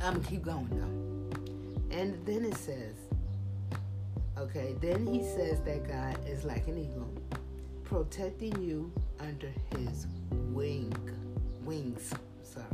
I'm 0.00 0.14
gonna 0.14 0.28
keep 0.28 0.42
going 0.42 0.68
though. 0.70 1.96
And 1.96 2.24
then 2.24 2.44
it 2.44 2.56
says, 2.56 2.94
okay, 4.38 4.76
then 4.80 5.06
he 5.06 5.22
says 5.24 5.60
that 5.62 5.88
God 5.88 6.16
is 6.28 6.44
like 6.44 6.68
an 6.68 6.78
eagle, 6.78 7.10
protecting 7.82 8.62
you 8.62 8.92
under 9.18 9.50
his 9.76 10.06
wing. 10.58 10.92
Wings, 11.64 12.12
sorry. 12.42 12.66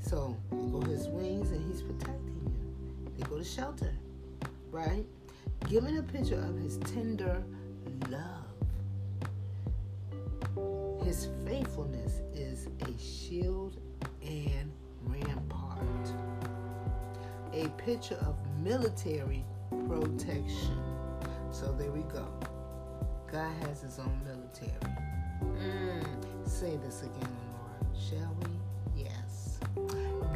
So, 0.00 0.34
go 0.50 0.80
his 0.80 1.06
wings 1.08 1.50
and 1.50 1.70
he's 1.70 1.82
protecting 1.82 2.40
you. 2.46 3.12
they 3.14 3.28
go 3.28 3.36
to 3.36 3.44
shelter, 3.44 3.92
right? 4.70 5.04
Giving 5.68 5.98
a 5.98 6.02
picture 6.02 6.40
of 6.40 6.58
his 6.58 6.78
tender 6.78 7.44
love. 8.08 8.46
His 11.04 11.28
faithfulness 11.44 12.22
is 12.32 12.68
a 12.80 12.98
shield 12.98 13.76
and 14.22 14.72
rampart. 15.04 16.08
A 17.52 17.68
picture 17.76 18.18
of 18.22 18.34
military 18.64 19.44
protection. 19.86 20.80
So 21.50 21.70
there 21.78 21.90
we 21.90 22.00
go. 22.04 22.26
God 23.30 23.52
has 23.66 23.82
his 23.82 23.98
own 23.98 24.18
military. 24.24 25.07
Mm, 25.42 26.04
say 26.46 26.76
this 26.76 27.02
again, 27.02 27.36
Lord, 27.52 27.96
shall 27.96 28.36
we? 28.42 29.04
Yes. 29.04 29.58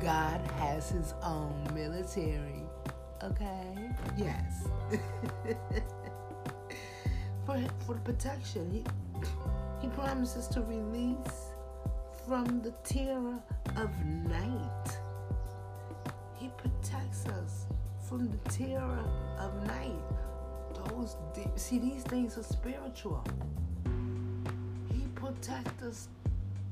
God 0.01 0.41
has 0.59 0.91
his 0.91 1.15
own 1.23 1.69
military 1.75 2.63
Okay. 3.25 3.91
Yes. 4.17 4.67
for 7.47 7.63
for 7.87 7.95
protection, 8.05 8.69
he 8.71 8.85
he 9.81 9.89
promises 9.89 10.49
to 10.49 10.61
release 10.63 11.53
from 12.27 12.63
the 12.63 12.73
terror 12.83 13.39
of 13.77 13.91
night. 14.27 14.99
He 16.35 16.51
protects 16.57 17.27
us 17.27 17.67
from 18.09 18.29
the 18.29 18.51
terror 18.51 19.05
of 19.39 19.67
night. 19.69 20.03
Those 20.75 21.17
see 21.55 21.79
these 21.79 22.03
things 22.03 22.37
are 22.37 22.43
spiritual. 22.43 23.25
He 25.43 25.49
protects 25.49 25.83
us 25.83 26.09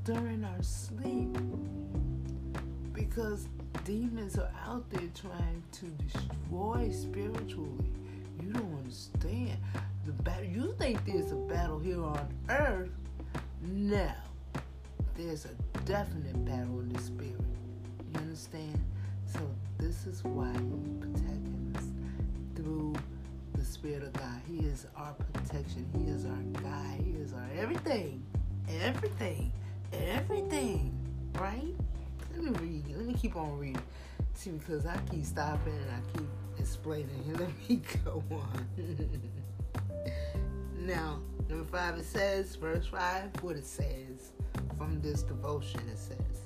during 0.05 0.45
our 0.45 0.63
sleep 0.63 1.37
because 2.93 3.47
demons 3.83 4.37
are 4.37 4.51
out 4.65 4.89
there 4.89 5.09
trying 5.13 5.61
to 5.73 5.85
destroy 6.03 6.89
spiritually. 6.91 7.91
You 8.41 8.53
don't 8.53 8.77
understand 8.77 9.57
the 10.05 10.13
battle. 10.13 10.45
You 10.45 10.73
think 10.79 11.05
there's 11.05 11.31
a 11.33 11.35
battle 11.35 11.79
here 11.79 12.01
on 12.01 12.33
earth? 12.49 12.91
No, 13.61 14.09
there's 15.17 15.45
a 15.45 15.81
definite 15.81 16.45
battle 16.45 16.79
in 16.79 16.93
the 16.93 16.99
spirit. 17.01 17.41
You 18.13 18.19
understand? 18.19 18.79
So 19.25 19.39
this 19.79 20.05
is 20.05 20.23
why 20.23 20.51
He's 20.53 20.97
protecting 20.99 21.75
us 21.77 21.87
through 22.55 22.93
the 23.53 23.65
Spirit 23.65 24.03
of 24.03 24.13
God. 24.13 24.41
He 24.47 24.59
is 24.59 24.87
our 24.95 25.13
protection. 25.13 25.85
He 25.97 26.09
is 26.09 26.25
our 26.25 26.61
guide. 26.61 27.01
He 27.03 27.11
is 27.11 27.33
our 27.33 27.49
everything. 27.57 28.23
Everything. 28.81 29.51
Everything. 29.93 30.93
Right? 31.39 31.73
Let 32.35 32.43
me 32.43 32.51
read. 32.59 32.95
Let 32.95 33.05
me 33.05 33.13
keep 33.13 33.35
on 33.35 33.57
reading. 33.57 33.81
See, 34.33 34.51
because 34.51 34.85
I 34.85 34.97
keep 35.09 35.25
stopping 35.25 35.73
and 35.73 35.91
I 35.91 36.17
keep 36.17 36.27
explaining. 36.57 37.23
Let 37.39 37.49
me 37.69 37.81
go 38.05 38.23
on. 38.31 38.67
now, 40.79 41.19
number 41.49 41.65
five, 41.65 41.97
it 41.97 42.05
says, 42.05 42.55
verse 42.55 42.87
five, 42.87 43.29
what 43.41 43.55
it 43.55 43.65
says 43.65 44.31
from 44.77 45.01
this 45.01 45.23
devotion. 45.23 45.81
It 45.91 45.97
says, 45.97 46.41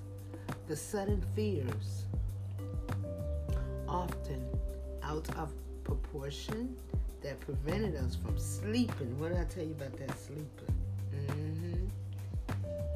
the 0.68 0.76
sudden 0.76 1.24
fears, 1.36 2.06
often 3.88 4.46
out 5.04 5.28
of 5.38 5.54
proportion, 5.84 6.76
that 7.22 7.40
prevented 7.40 7.96
us 7.96 8.16
from 8.16 8.38
sleeping. 8.38 9.18
What 9.20 9.30
did 9.30 9.40
I 9.40 9.46
tell 9.46 9.64
you 9.64 9.72
about 9.72 9.98
that 9.98 10.20
sleeping? 10.20 10.76
Mm-hmm. 11.12 11.55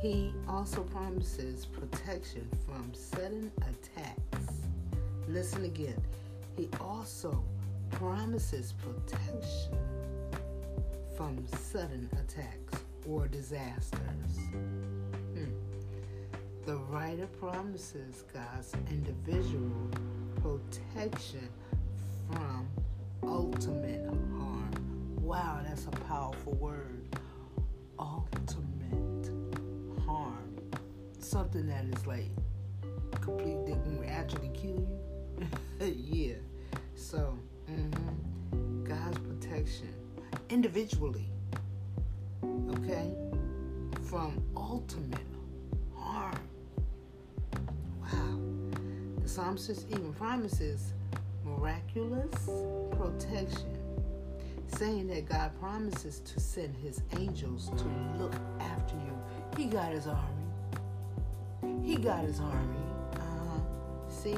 He 0.01 0.33
also 0.47 0.83
promises 0.83 1.65
protection 1.65 2.47
from 2.65 2.93
sudden 2.93 3.51
attacks. 3.57 4.61
Listen 5.27 5.65
again. 5.65 6.01
He 6.55 6.69
also 6.79 7.43
promises 7.91 8.73
protection 8.81 9.77
from 11.17 11.45
sudden 11.47 12.09
attacks 12.13 12.81
or 13.09 13.27
disasters. 13.27 14.37
Hmm. 14.53 15.51
The 16.65 16.77
writer 16.77 17.27
promises 17.27 18.23
God's 18.33 18.73
individual 18.89 19.89
protection 20.41 21.49
from 22.31 22.67
ultimate 23.23 24.05
harm. 24.05 24.71
Wow, 25.21 25.59
that's 25.67 25.87
a 25.87 25.91
powerful 25.91 26.53
word. 26.53 27.03
Ultimate. 27.99 28.78
Something 31.29 31.67
that 31.67 31.85
is 31.85 32.07
like 32.07 32.31
complete 33.21 33.63
that 33.67 33.83
can 33.83 34.03
actually 34.05 34.49
kill 34.49 34.83
you. 35.79 35.95
yeah. 35.95 36.33
So, 36.95 37.37
mm-hmm. 37.69 38.83
God's 38.83 39.19
protection 39.19 39.93
individually. 40.49 41.29
Okay? 42.43 43.13
From 44.05 44.43
ultimate 44.57 45.19
harm. 45.95 46.39
Wow. 48.01 48.39
The 49.21 49.29
psalmist 49.29 49.85
even 49.91 50.11
promises 50.13 50.93
miraculous 51.45 52.49
protection, 52.97 53.77
saying 54.65 55.09
that 55.09 55.29
God 55.29 55.51
promises 55.59 56.21
to 56.21 56.39
send 56.39 56.75
his 56.77 57.03
angels 57.19 57.69
to 57.77 57.85
look 58.17 58.33
after 58.59 58.95
you. 58.95 59.15
He 59.55 59.65
got 59.65 59.91
his 59.91 60.07
army. 60.07 60.38
Got 62.01 62.23
his 62.23 62.39
army. 62.39 62.77
Uh, 63.15 63.59
see? 64.07 64.37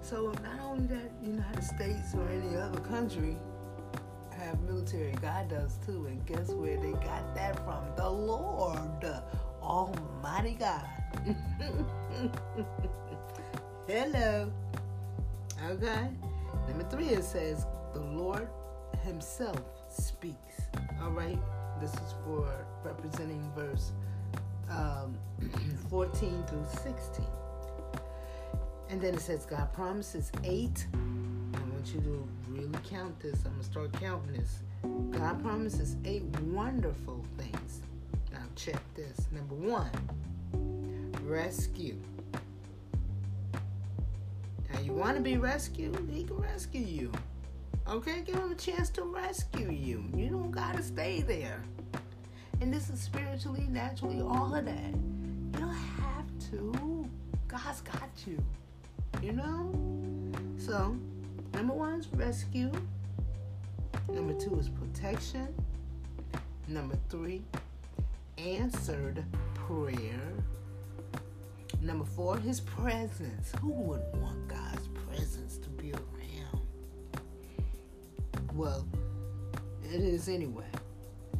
So 0.00 0.32
not 0.42 0.60
only 0.64 0.86
that 0.86 1.10
United 1.22 1.62
States 1.62 2.14
or 2.14 2.26
any 2.30 2.56
other 2.56 2.80
country 2.80 3.36
have 4.38 4.58
military, 4.62 5.12
God 5.20 5.50
does 5.50 5.78
too. 5.84 6.06
And 6.06 6.24
guess 6.24 6.48
where 6.48 6.78
they 6.78 6.92
got 6.92 7.34
that 7.34 7.56
from? 7.66 7.84
The 7.96 8.08
Lord, 8.08 8.78
the 9.02 9.22
Almighty 9.62 10.56
God. 10.58 10.86
Hello. 13.86 14.50
Okay. 15.68 16.08
Number 16.66 16.88
three, 16.88 17.08
it 17.08 17.24
says, 17.24 17.66
the 17.92 18.00
Lord 18.00 18.48
Himself 19.02 19.60
speaks. 19.90 20.62
All 21.02 21.10
right. 21.10 21.38
This 21.78 21.92
is 21.92 22.14
for 22.24 22.48
representing 22.84 23.52
verse 23.54 23.92
um, 24.70 25.18
14 25.90 26.44
through 26.46 26.66
16. 26.82 27.24
And 28.88 29.00
then 29.00 29.14
it 29.14 29.20
says, 29.20 29.46
God 29.46 29.72
promises 29.72 30.32
eight. 30.44 30.86
I 31.54 31.58
want 31.58 31.94
you 31.94 32.00
to 32.00 32.28
really 32.48 32.78
count 32.88 33.18
this. 33.20 33.36
I'm 33.44 33.52
going 33.52 33.60
to 33.60 33.64
start 33.64 33.92
counting 33.92 34.32
this. 34.32 34.62
God 35.10 35.40
promises 35.42 35.96
eight 36.04 36.24
wonderful 36.40 37.24
things. 37.38 37.82
Now, 38.32 38.42
check 38.56 38.80
this. 38.94 39.28
Number 39.32 39.54
one, 39.54 39.90
rescue. 41.24 41.96
Now, 44.72 44.80
you 44.80 44.92
want 44.92 45.16
to 45.16 45.22
be 45.22 45.36
rescued? 45.36 45.96
He 46.12 46.24
can 46.24 46.36
rescue 46.36 46.80
you. 46.80 47.12
Okay, 47.88 48.22
give 48.22 48.36
him 48.36 48.52
a 48.52 48.56
chance 48.56 48.90
to 48.90 49.02
rescue 49.02 49.70
you. 49.70 50.04
You 50.14 50.30
don't 50.30 50.50
got 50.50 50.76
to 50.76 50.82
stay 50.82 51.22
there. 51.22 51.62
And 52.60 52.72
this 52.72 52.90
is 52.90 53.00
spiritually, 53.00 53.66
naturally, 53.70 54.20
all 54.20 54.54
of 54.54 54.66
that. 54.66 54.94
You 54.94 55.60
don't 55.60 55.74
have 55.74 56.26
to. 56.50 57.08
God's 57.48 57.80
got 57.80 58.10
you. 58.26 58.42
You 59.22 59.32
know? 59.32 59.72
So, 60.58 60.96
number 61.54 61.72
one 61.72 62.00
is 62.00 62.08
rescue. 62.12 62.70
Number 64.08 64.34
two 64.34 64.58
is 64.58 64.68
protection. 64.68 65.48
Number 66.68 66.96
three, 67.08 67.42
answered 68.36 69.24
prayer. 69.54 70.20
Number 71.80 72.04
four, 72.04 72.36
his 72.36 72.60
presence. 72.60 73.52
Who 73.60 73.70
wouldn't 73.70 74.14
want 74.16 74.48
God's 74.48 74.88
presence 75.08 75.56
to 75.58 75.68
be 75.70 75.92
around? 75.92 76.60
Well, 78.54 78.86
it 79.82 80.00
is 80.00 80.28
anyway. 80.28 80.66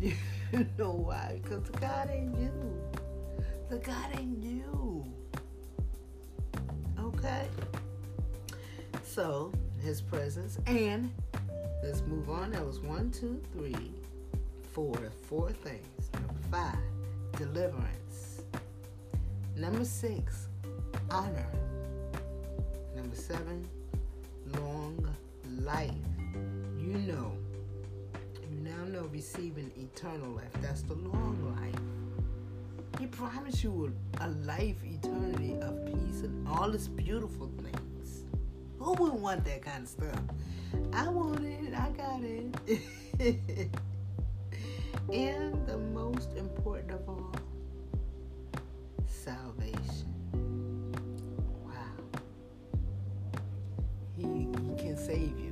You 0.52 0.66
know 0.78 0.90
why? 0.90 1.38
Because 1.42 1.62
the 1.62 1.78
God 1.78 2.10
ain't 2.10 2.36
you. 2.36 2.50
The 3.68 3.78
God 3.78 4.06
ain't 4.18 4.42
you. 4.42 5.06
Okay? 6.98 7.46
So, 9.04 9.52
his 9.80 10.00
presence. 10.00 10.58
And 10.66 11.12
let's 11.84 12.02
move 12.02 12.28
on. 12.30 12.50
That 12.50 12.66
was 12.66 12.80
one, 12.80 13.12
two, 13.12 13.40
three, 13.52 13.92
four. 14.72 14.96
Four 15.28 15.52
things. 15.52 16.10
Number 16.14 16.34
five, 16.50 16.78
deliverance. 17.36 18.42
Number 19.56 19.84
six, 19.84 20.48
honor. 21.10 21.46
Number 22.96 23.14
seven, 23.14 23.68
long 24.58 25.14
life. 25.60 25.92
You 26.76 26.98
know, 27.06 27.32
you 28.50 28.60
now 28.60 28.84
know 28.84 29.06
receiving 29.12 29.70
eternal 29.76 30.30
life. 30.32 30.52
That's 30.60 30.82
the 30.82 30.94
long 30.94 31.56
life. 31.56 31.80
He 32.98 33.06
promised 33.06 33.62
you 33.62 33.94
a 34.20 34.28
life, 34.28 34.76
eternity 34.84 35.56
of 35.62 35.86
peace 35.86 36.22
and 36.22 36.46
all 36.48 36.74
its 36.74 36.88
beautiful 36.88 37.50
things. 37.62 38.24
Who 38.78 38.94
would 38.94 39.12
want 39.14 39.44
that 39.44 39.62
kind 39.62 39.84
of 39.84 39.88
stuff? 39.88 40.20
I 40.92 41.08
want 41.08 41.44
it. 41.44 41.74
I 41.74 41.90
got 41.90 42.22
it. 42.22 42.54
and 45.12 45.66
the 45.66 45.78
most 45.78 46.30
important 46.36 46.90
of 46.90 47.08
all, 47.08 47.34
salvation. 49.06 50.06
Wow. 51.64 52.20
He, 54.16 54.24
he 54.24 54.82
can 54.82 54.96
save 54.96 55.38
you. 55.38 55.49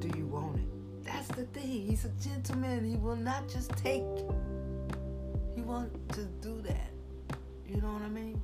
Do 0.00 0.08
you 0.16 0.26
want 0.26 0.58
it? 0.58 1.04
That's 1.04 1.28
the 1.28 1.44
thing. 1.46 1.86
He's 1.86 2.04
a 2.04 2.10
gentleman. 2.22 2.84
He 2.84 2.96
will 2.96 3.16
not 3.16 3.48
just 3.48 3.70
take. 3.76 4.02
He 5.54 5.62
wants 5.62 5.96
to 6.14 6.24
do 6.42 6.60
that. 6.62 6.90
You 7.68 7.80
know 7.80 7.92
what 7.92 8.02
I 8.02 8.08
mean? 8.08 8.40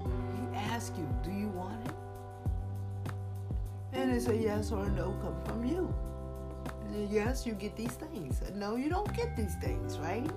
He 0.00 0.56
asks 0.56 0.96
you, 0.98 1.08
do 1.24 1.30
you 1.30 1.48
want 1.48 1.86
it? 1.86 1.94
And 3.92 4.10
it's 4.10 4.28
a 4.28 4.36
yes 4.36 4.72
or 4.72 4.84
a 4.84 4.90
no 4.90 5.14
come 5.22 5.36
from 5.44 5.64
you. 5.64 5.94
Yes, 7.10 7.46
you 7.46 7.54
get 7.54 7.76
these 7.76 7.92
things. 7.92 8.42
No, 8.54 8.76
you 8.76 8.88
don't 8.90 9.12
get 9.14 9.36
these 9.36 9.54
things, 9.56 9.98
right? 9.98 10.28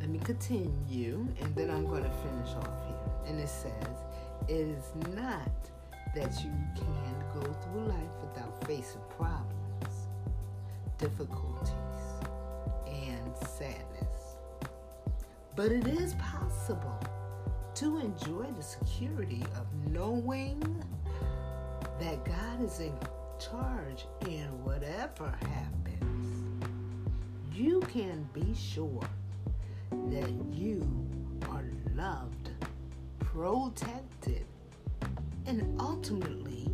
Let 0.00 0.08
me 0.08 0.18
continue, 0.20 1.26
and 1.40 1.54
then 1.54 1.70
I'm 1.70 1.86
going 1.86 2.04
to 2.04 2.10
finish 2.10 2.48
off 2.56 2.86
here. 2.86 2.96
And 3.26 3.38
it 3.40 3.48
says, 3.48 3.72
It 4.48 4.54
is 4.54 4.84
not 5.14 5.50
that 6.18 6.44
you 6.44 6.50
can 6.74 7.14
go 7.32 7.52
through 7.62 7.84
life 7.84 8.16
without 8.20 8.66
facing 8.66 9.00
problems, 9.16 10.08
difficulties, 10.98 11.72
and 12.88 13.36
sadness. 13.36 14.36
But 15.54 15.70
it 15.70 15.86
is 15.86 16.14
possible 16.14 16.98
to 17.76 17.98
enjoy 17.98 18.46
the 18.56 18.62
security 18.64 19.44
of 19.54 19.92
knowing 19.92 20.60
that 22.00 22.24
God 22.24 22.64
is 22.64 22.80
in 22.80 22.98
charge 23.38 24.06
in 24.26 24.46
whatever 24.64 25.32
happens. 25.42 26.72
You 27.54 27.78
can 27.92 28.28
be 28.32 28.56
sure 28.56 29.08
that 30.10 30.30
you 30.50 30.84
are 31.48 31.64
loved, 31.94 32.50
protected, 33.20 34.47
and 35.48 35.80
ultimately 35.80 36.70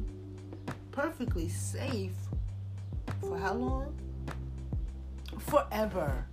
perfectly 0.90 1.48
safe 1.48 2.16
for 3.20 3.38
how 3.38 3.54
long? 3.54 3.94
Forever 5.38 6.26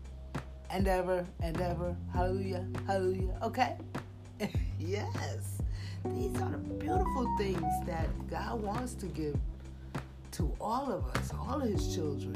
and 0.71 0.87
ever 0.87 1.25
and 1.41 1.61
ever. 1.61 1.95
Hallelujah, 2.11 2.65
hallelujah. 2.87 3.37
Okay? 3.43 3.77
yes. 4.79 5.61
These 6.03 6.35
are 6.41 6.49
the 6.49 6.57
beautiful 6.57 7.31
things 7.37 7.61
that 7.85 8.09
God 8.27 8.59
wants 8.61 8.95
to 8.95 9.05
give 9.05 9.37
to 10.31 10.51
all 10.59 10.91
of 10.91 11.05
us, 11.15 11.31
all 11.39 11.61
of 11.61 11.69
His 11.69 11.93
children. 11.93 12.35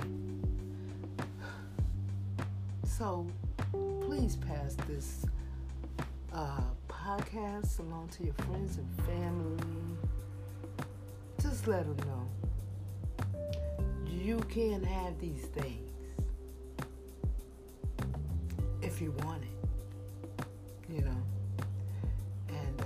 So 2.83 3.25
please 4.01 4.35
pass 4.35 4.75
this 4.87 5.25
uh, 6.31 6.61
podcast 6.87 7.79
along 7.79 8.09
to 8.17 8.23
your 8.23 8.33
friends 8.35 8.77
and 8.77 9.05
family. 9.05 9.94
Let 11.67 11.97
them 11.97 11.97
know 12.07 12.29
you 14.07 14.37
can 14.49 14.83
have 14.83 15.19
these 15.19 15.45
things 15.45 15.91
if 18.83 19.01
you 19.01 19.11
want 19.23 19.41
it, 19.41 19.49
you 20.93 21.01
know. 21.01 21.23
And 22.49 22.81
uh, 22.81 22.85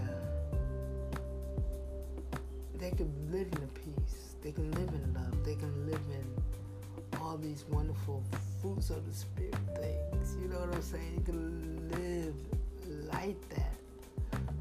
they 2.77 2.91
can 2.91 3.11
live 3.29 3.47
in 3.51 3.67
peace, 3.69 4.35
they 4.41 4.53
can 4.53 4.71
live 4.71 4.89
in 4.89 5.13
love, 5.13 5.43
they 5.43 5.55
can 5.55 5.85
live 5.85 5.99
in 6.13 7.19
all 7.19 7.35
these 7.37 7.65
wonderful 7.69 8.23
fruits 8.61 8.91
of 8.91 9.05
the 9.05 9.13
spirit 9.13 9.57
things. 9.75 10.37
You 10.41 10.47
know 10.47 10.59
what 10.59 10.73
I'm 10.73 10.81
saying? 10.81 11.15
You 11.17 11.23
can 11.25 11.89
live 11.89 12.33
like 13.13 13.49
that, 13.49 13.75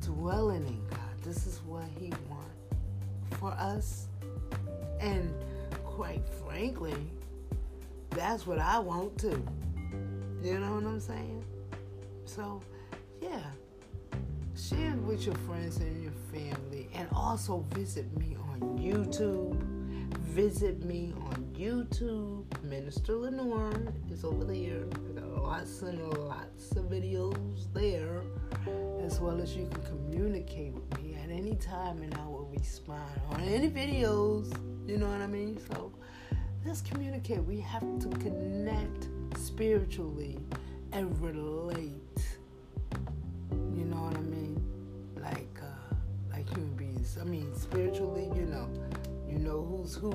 dwelling 0.00 0.66
in 0.66 0.84
God. 0.90 1.22
This 1.22 1.46
is 1.46 1.60
what 1.64 1.84
He 2.00 2.12
wants 2.28 2.48
for 3.38 3.52
us. 3.52 4.07
And 5.00 5.32
quite 5.84 6.22
frankly, 6.44 6.94
that's 8.10 8.46
what 8.46 8.58
I 8.58 8.78
want 8.78 9.18
too. 9.18 9.42
You 10.42 10.58
know 10.60 10.74
what 10.74 10.84
I'm 10.84 11.00
saying? 11.00 11.44
So, 12.24 12.62
yeah. 13.20 13.42
Share 14.56 14.92
it 14.92 14.98
with 14.98 15.24
your 15.24 15.34
friends 15.36 15.76
and 15.78 16.02
your 16.02 16.12
family. 16.32 16.88
And 16.94 17.08
also 17.14 17.64
visit 17.70 18.06
me 18.18 18.36
on 18.52 18.60
YouTube. 18.78 19.60
Visit 20.18 20.84
me 20.84 21.12
on 21.16 21.48
YouTube. 21.56 22.44
Minister 22.62 23.14
Lenore 23.16 23.92
is 24.10 24.24
over 24.24 24.44
there. 24.44 24.84
I 24.92 25.20
got 25.20 25.42
lots 25.42 25.82
and 25.82 26.12
lots 26.18 26.72
of 26.72 26.84
videos 26.84 27.72
there. 27.72 28.22
As 29.04 29.20
well 29.20 29.40
as 29.40 29.56
you 29.56 29.66
can 29.68 29.82
communicate 29.82 30.74
with 30.74 30.97
at 31.28 31.36
any 31.36 31.54
time 31.56 32.02
and 32.02 32.14
I 32.14 32.26
will 32.26 32.48
respond 32.52 33.20
on 33.30 33.42
any 33.42 33.68
videos. 33.68 34.52
You 34.86 34.98
know 34.98 35.08
what 35.08 35.20
I 35.20 35.26
mean? 35.26 35.58
So 35.70 35.92
let's 36.64 36.80
communicate. 36.80 37.42
We 37.44 37.60
have 37.60 37.82
to 38.00 38.08
connect 38.18 39.08
spiritually 39.36 40.38
and 40.92 41.18
relate. 41.20 42.18
You 43.52 43.84
know 43.84 43.96
what 43.96 44.16
I 44.16 44.20
mean? 44.20 44.62
Like 45.20 45.60
uh, 45.60 45.94
like 46.30 46.48
human 46.48 46.74
beings. 46.76 47.18
I 47.20 47.24
mean 47.24 47.54
spiritually, 47.54 48.30
you 48.34 48.46
know, 48.46 48.68
you 49.28 49.38
know 49.38 49.62
who's 49.62 49.94
who. 49.94 50.12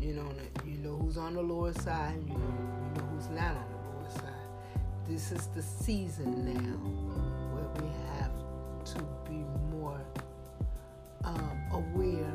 You 0.00 0.14
know, 0.14 0.28
you 0.66 0.78
know 0.78 0.96
who's 0.96 1.16
on 1.16 1.34
the 1.34 1.42
lower 1.42 1.72
side. 1.72 2.22
You 2.26 2.34
know, 2.34 2.54
you 2.84 3.00
know 3.00 3.06
who's 3.14 3.28
not 3.30 3.56
on 3.56 3.66
the 3.72 3.98
lower 3.98 4.10
side. 4.10 4.78
This 5.08 5.32
is 5.32 5.46
the 5.48 5.62
season 5.62 6.44
now 6.44 6.76
where 7.54 7.68
we 7.80 7.88
have 8.16 8.32
to 8.94 9.02
be 9.30 9.44
aware, 11.72 12.32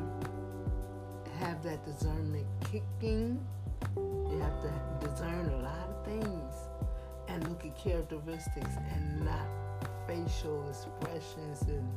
have 1.38 1.62
that 1.62 1.84
discernment 1.84 2.46
kicking. 2.70 3.40
You 3.96 4.38
have 4.40 4.60
to 4.62 5.06
discern 5.06 5.48
a 5.48 5.56
lot 5.62 5.88
of 5.88 6.04
things 6.04 6.54
and 7.28 7.48
look 7.48 7.64
at 7.64 7.76
characteristics 7.76 8.70
and 8.94 9.24
not 9.24 9.46
facial 10.06 10.68
expressions 10.68 11.62
and 11.62 11.88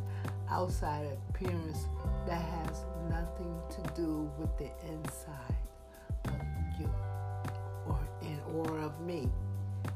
outside 0.49 1.07
appearance 1.29 1.87
that 2.27 2.41
has 2.41 2.83
nothing 3.09 3.55
to 3.69 3.81
do 3.95 4.29
with 4.37 4.55
the 4.57 4.69
inside 4.91 5.55
of 6.25 6.79
you 6.79 6.89
or 7.87 7.99
in 8.21 8.39
or 8.53 8.77
of 8.79 8.99
me. 9.01 9.29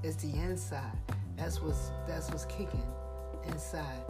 It's 0.01 0.15
the 0.15 0.33
inside. 0.39 0.97
That's 1.35 1.61
what's 1.61 1.91
that's 2.07 2.31
what's 2.31 2.45
kicking 2.45 2.87
inside. 3.47 4.03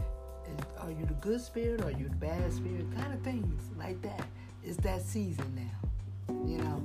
Are 0.79 0.91
you 0.91 1.05
the 1.05 1.13
good 1.15 1.41
spirit 1.41 1.81
or 1.81 1.85
are 1.85 1.91
you 1.91 2.09
the 2.09 2.15
bad 2.15 2.53
spirit? 2.53 2.85
Kind 2.95 3.13
of 3.13 3.21
things 3.21 3.61
like 3.77 4.01
that. 4.03 4.25
It's 4.63 4.77
that 4.77 5.01
season 5.01 5.55
now. 5.55 6.33
You 6.47 6.57
know. 6.59 6.83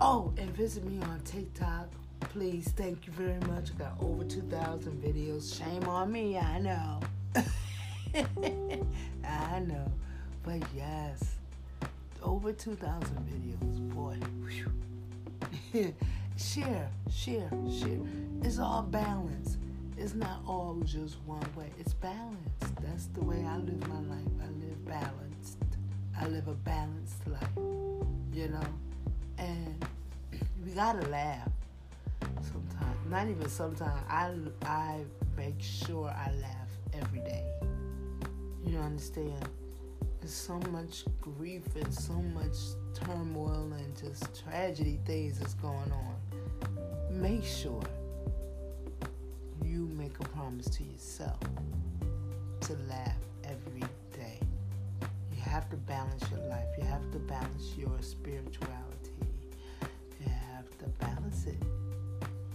Oh, 0.00 0.32
and 0.38 0.48
visit 0.50 0.84
me 0.84 1.02
on 1.02 1.20
TikTok. 1.24 1.88
Please, 2.20 2.68
thank 2.76 3.06
you 3.06 3.12
very 3.12 3.38
much. 3.40 3.70
I 3.70 3.78
got 3.78 3.96
over 4.00 4.24
2,000 4.24 5.02
videos. 5.02 5.56
Shame 5.58 5.84
on 5.88 6.12
me, 6.12 6.38
I 6.38 6.58
know. 6.58 7.00
I 9.24 9.58
know. 9.60 9.92
But 10.42 10.62
yes, 10.74 11.36
over 12.22 12.52
2,000 12.52 13.16
videos, 13.28 13.94
boy. 13.94 14.16
share, 16.36 16.88
share, 17.10 17.50
share. 17.70 18.00
It's 18.42 18.58
all 18.58 18.82
balanced. 18.82 19.57
It's 20.00 20.14
not 20.14 20.42
all 20.46 20.80
just 20.84 21.16
one 21.26 21.44
way. 21.56 21.70
It's 21.76 21.92
balanced. 21.92 22.76
That's 22.80 23.06
the 23.06 23.22
way 23.22 23.44
I 23.44 23.56
live 23.56 23.86
my 23.88 24.00
life. 24.14 24.28
I 24.40 24.46
live 24.46 24.84
balanced. 24.84 25.58
I 26.16 26.28
live 26.28 26.46
a 26.46 26.54
balanced 26.54 27.26
life, 27.26 27.48
you 28.32 28.48
know? 28.48 28.68
And 29.38 29.84
we 30.64 30.70
gotta 30.70 31.04
laugh 31.08 31.50
sometimes. 32.42 33.10
Not 33.10 33.28
even 33.28 33.48
sometimes. 33.48 34.00
I, 34.08 34.32
I 34.62 35.00
make 35.36 35.60
sure 35.60 36.08
I 36.08 36.30
laugh 36.40 36.70
every 36.94 37.20
day. 37.20 37.44
You 38.64 38.78
understand? 38.78 39.48
There's 40.20 40.32
so 40.32 40.60
much 40.70 41.04
grief 41.20 41.74
and 41.74 41.92
so 41.92 42.12
much 42.12 42.56
turmoil 42.94 43.72
and 43.76 43.96
just 43.96 44.44
tragedy 44.44 45.00
things 45.04 45.40
that's 45.40 45.54
going 45.54 45.92
on. 45.92 46.16
Make 47.10 47.44
sure 47.44 47.82
you 49.68 49.88
make 49.96 50.18
a 50.20 50.24
promise 50.24 50.66
to 50.70 50.84
yourself 50.84 51.38
to 52.60 52.72
laugh 52.88 53.16
every 53.44 53.86
day. 54.12 54.40
You 55.34 55.42
have 55.42 55.68
to 55.70 55.76
balance 55.76 56.24
your 56.30 56.40
life. 56.48 56.66
You 56.78 56.84
have 56.84 57.10
to 57.12 57.18
balance 57.18 57.74
your 57.76 57.96
spirituality. 58.00 59.12
You 60.20 60.30
have 60.52 60.68
to 60.78 60.86
balance 60.98 61.46
it 61.46 61.62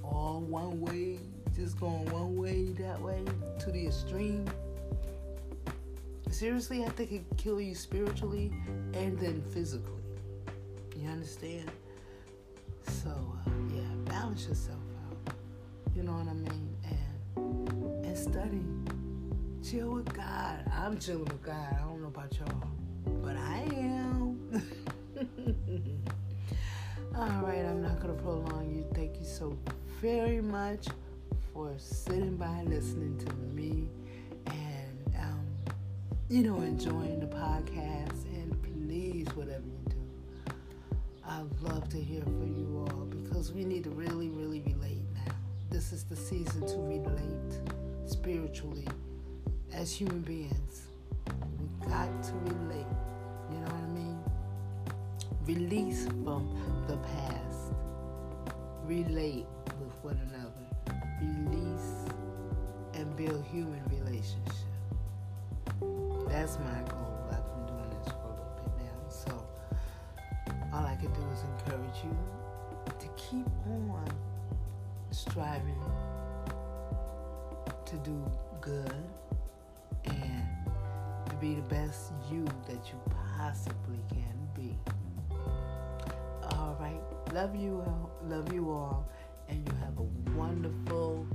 all 0.04 0.42
one 0.42 0.82
way, 0.82 1.20
just 1.56 1.80
going 1.80 2.06
one 2.12 2.36
way, 2.36 2.74
that 2.80 3.00
way, 3.02 3.24
to 3.60 3.72
the 3.72 3.88
extreme 3.88 4.46
seriously, 6.34 6.84
I 6.84 6.90
think 6.90 7.12
it 7.12 7.24
kill 7.38 7.62
you 7.62 7.76
spiritually 7.76 8.52
and 8.96 9.18
then 9.20 9.42
physically. 9.54 10.02
You 10.96 11.10
understand? 11.10 11.72
So 12.86 13.10
uh, 13.10 13.50
yeah, 13.74 13.84
balance 14.06 14.48
yourself 14.48 14.80
out. 15.06 15.36
You 15.96 16.04
know 16.04 16.14
what 16.14 16.28
I 16.28 16.34
mean? 16.34 16.76
And 17.36 18.18
study. 18.18 18.64
Chill 19.64 19.92
with 19.92 20.14
God. 20.14 20.64
I'm 20.72 20.98
chilling 21.00 21.26
with 21.26 21.42
God. 21.42 21.74
I 21.74 21.80
don't 21.80 22.02
know 22.02 22.08
about 22.08 22.36
y'all, 22.38 22.70
but 23.24 23.36
I 23.38 23.60
am. 23.72 24.40
All 27.16 27.28
right, 27.44 27.64
I'm 27.66 27.82
not 27.82 28.00
gonna 28.02 28.14
prolong 28.14 28.74
you. 28.76 28.86
Thank 28.94 29.20
you 29.20 29.26
so 29.26 29.58
very 30.02 30.42
much 30.42 30.88
for 31.54 31.74
sitting 31.78 32.36
by 32.36 32.64
listening 32.64 33.18
to 33.20 33.34
me 33.56 33.88
and, 34.48 35.16
um, 35.20 35.46
you 36.30 36.42
know, 36.44 36.58
enjoying 36.58 37.20
the 37.20 37.28
podcast. 37.28 38.26
And 38.34 38.62
please, 38.64 39.28
whatever 39.36 39.66
you 39.66 39.86
do, 39.90 40.54
I'd 41.26 41.62
love 41.62 41.88
to 41.90 41.98
hear 41.98 42.22
from 42.22 42.58
you 42.58 42.86
all 42.90 43.06
because 43.06 43.54
we 43.54 43.64
need 43.64 43.84
to 43.86 43.92
really, 43.92 44.30
really 44.30 44.62
relate. 44.62 45.03
This 45.74 45.92
is 45.92 46.04
the 46.04 46.16
season 46.16 46.68
to 46.68 46.78
relate 46.78 47.60
spiritually 48.06 48.88
as 49.74 49.92
human 49.92 50.22
beings. 50.22 50.84
We 51.60 51.88
got 51.88 52.24
to 52.24 52.34
relate. 52.46 52.86
You 53.52 53.58
know 53.58 53.66
what 53.66 53.74
I 53.74 53.88
mean? 53.88 54.20
Release 55.48 56.06
from 56.24 56.48
the 56.88 56.98
past. 56.98 57.74
Relate 58.86 59.48
with 59.82 59.96
one 60.04 60.20
another. 60.30 60.66
Release 61.20 62.06
and 62.94 63.18
build 63.18 63.44
human 63.52 63.82
relationships 63.90 64.64
that's 66.34 66.58
my 66.60 66.82
goal. 66.90 67.14
I've 67.32 67.46
been 67.56 67.66
doing 67.68 67.90
this 68.04 68.12
for 68.12 68.26
a 68.26 68.36
little 68.36 68.54
bit 68.58 68.86
now. 68.86 69.10
So 69.10 69.32
all 70.74 70.86
I 70.86 70.96
can 70.96 71.12
do 71.14 71.22
is 71.32 71.44
encourage 71.44 72.04
you 72.04 72.16
to 73.00 73.08
keep 73.16 73.48
on 73.66 74.08
striving 75.14 75.80
to 77.86 77.96
do 77.98 78.32
good 78.62 79.04
and 80.06 80.48
to 81.30 81.36
be 81.36 81.54
the 81.54 81.62
best 81.64 82.12
you 82.32 82.44
that 82.68 82.90
you 82.90 83.00
possibly 83.38 84.00
can 84.10 84.36
be. 84.56 84.76
All 86.52 86.76
right. 86.80 87.02
Love 87.32 87.56
you 87.56 87.84
all. 87.86 88.12
Love 88.28 88.52
you 88.52 88.72
all. 88.72 89.08
And 89.50 89.68
you 89.68 89.76
have 89.86 90.00
a 90.00 90.08
wonderful 90.36 91.28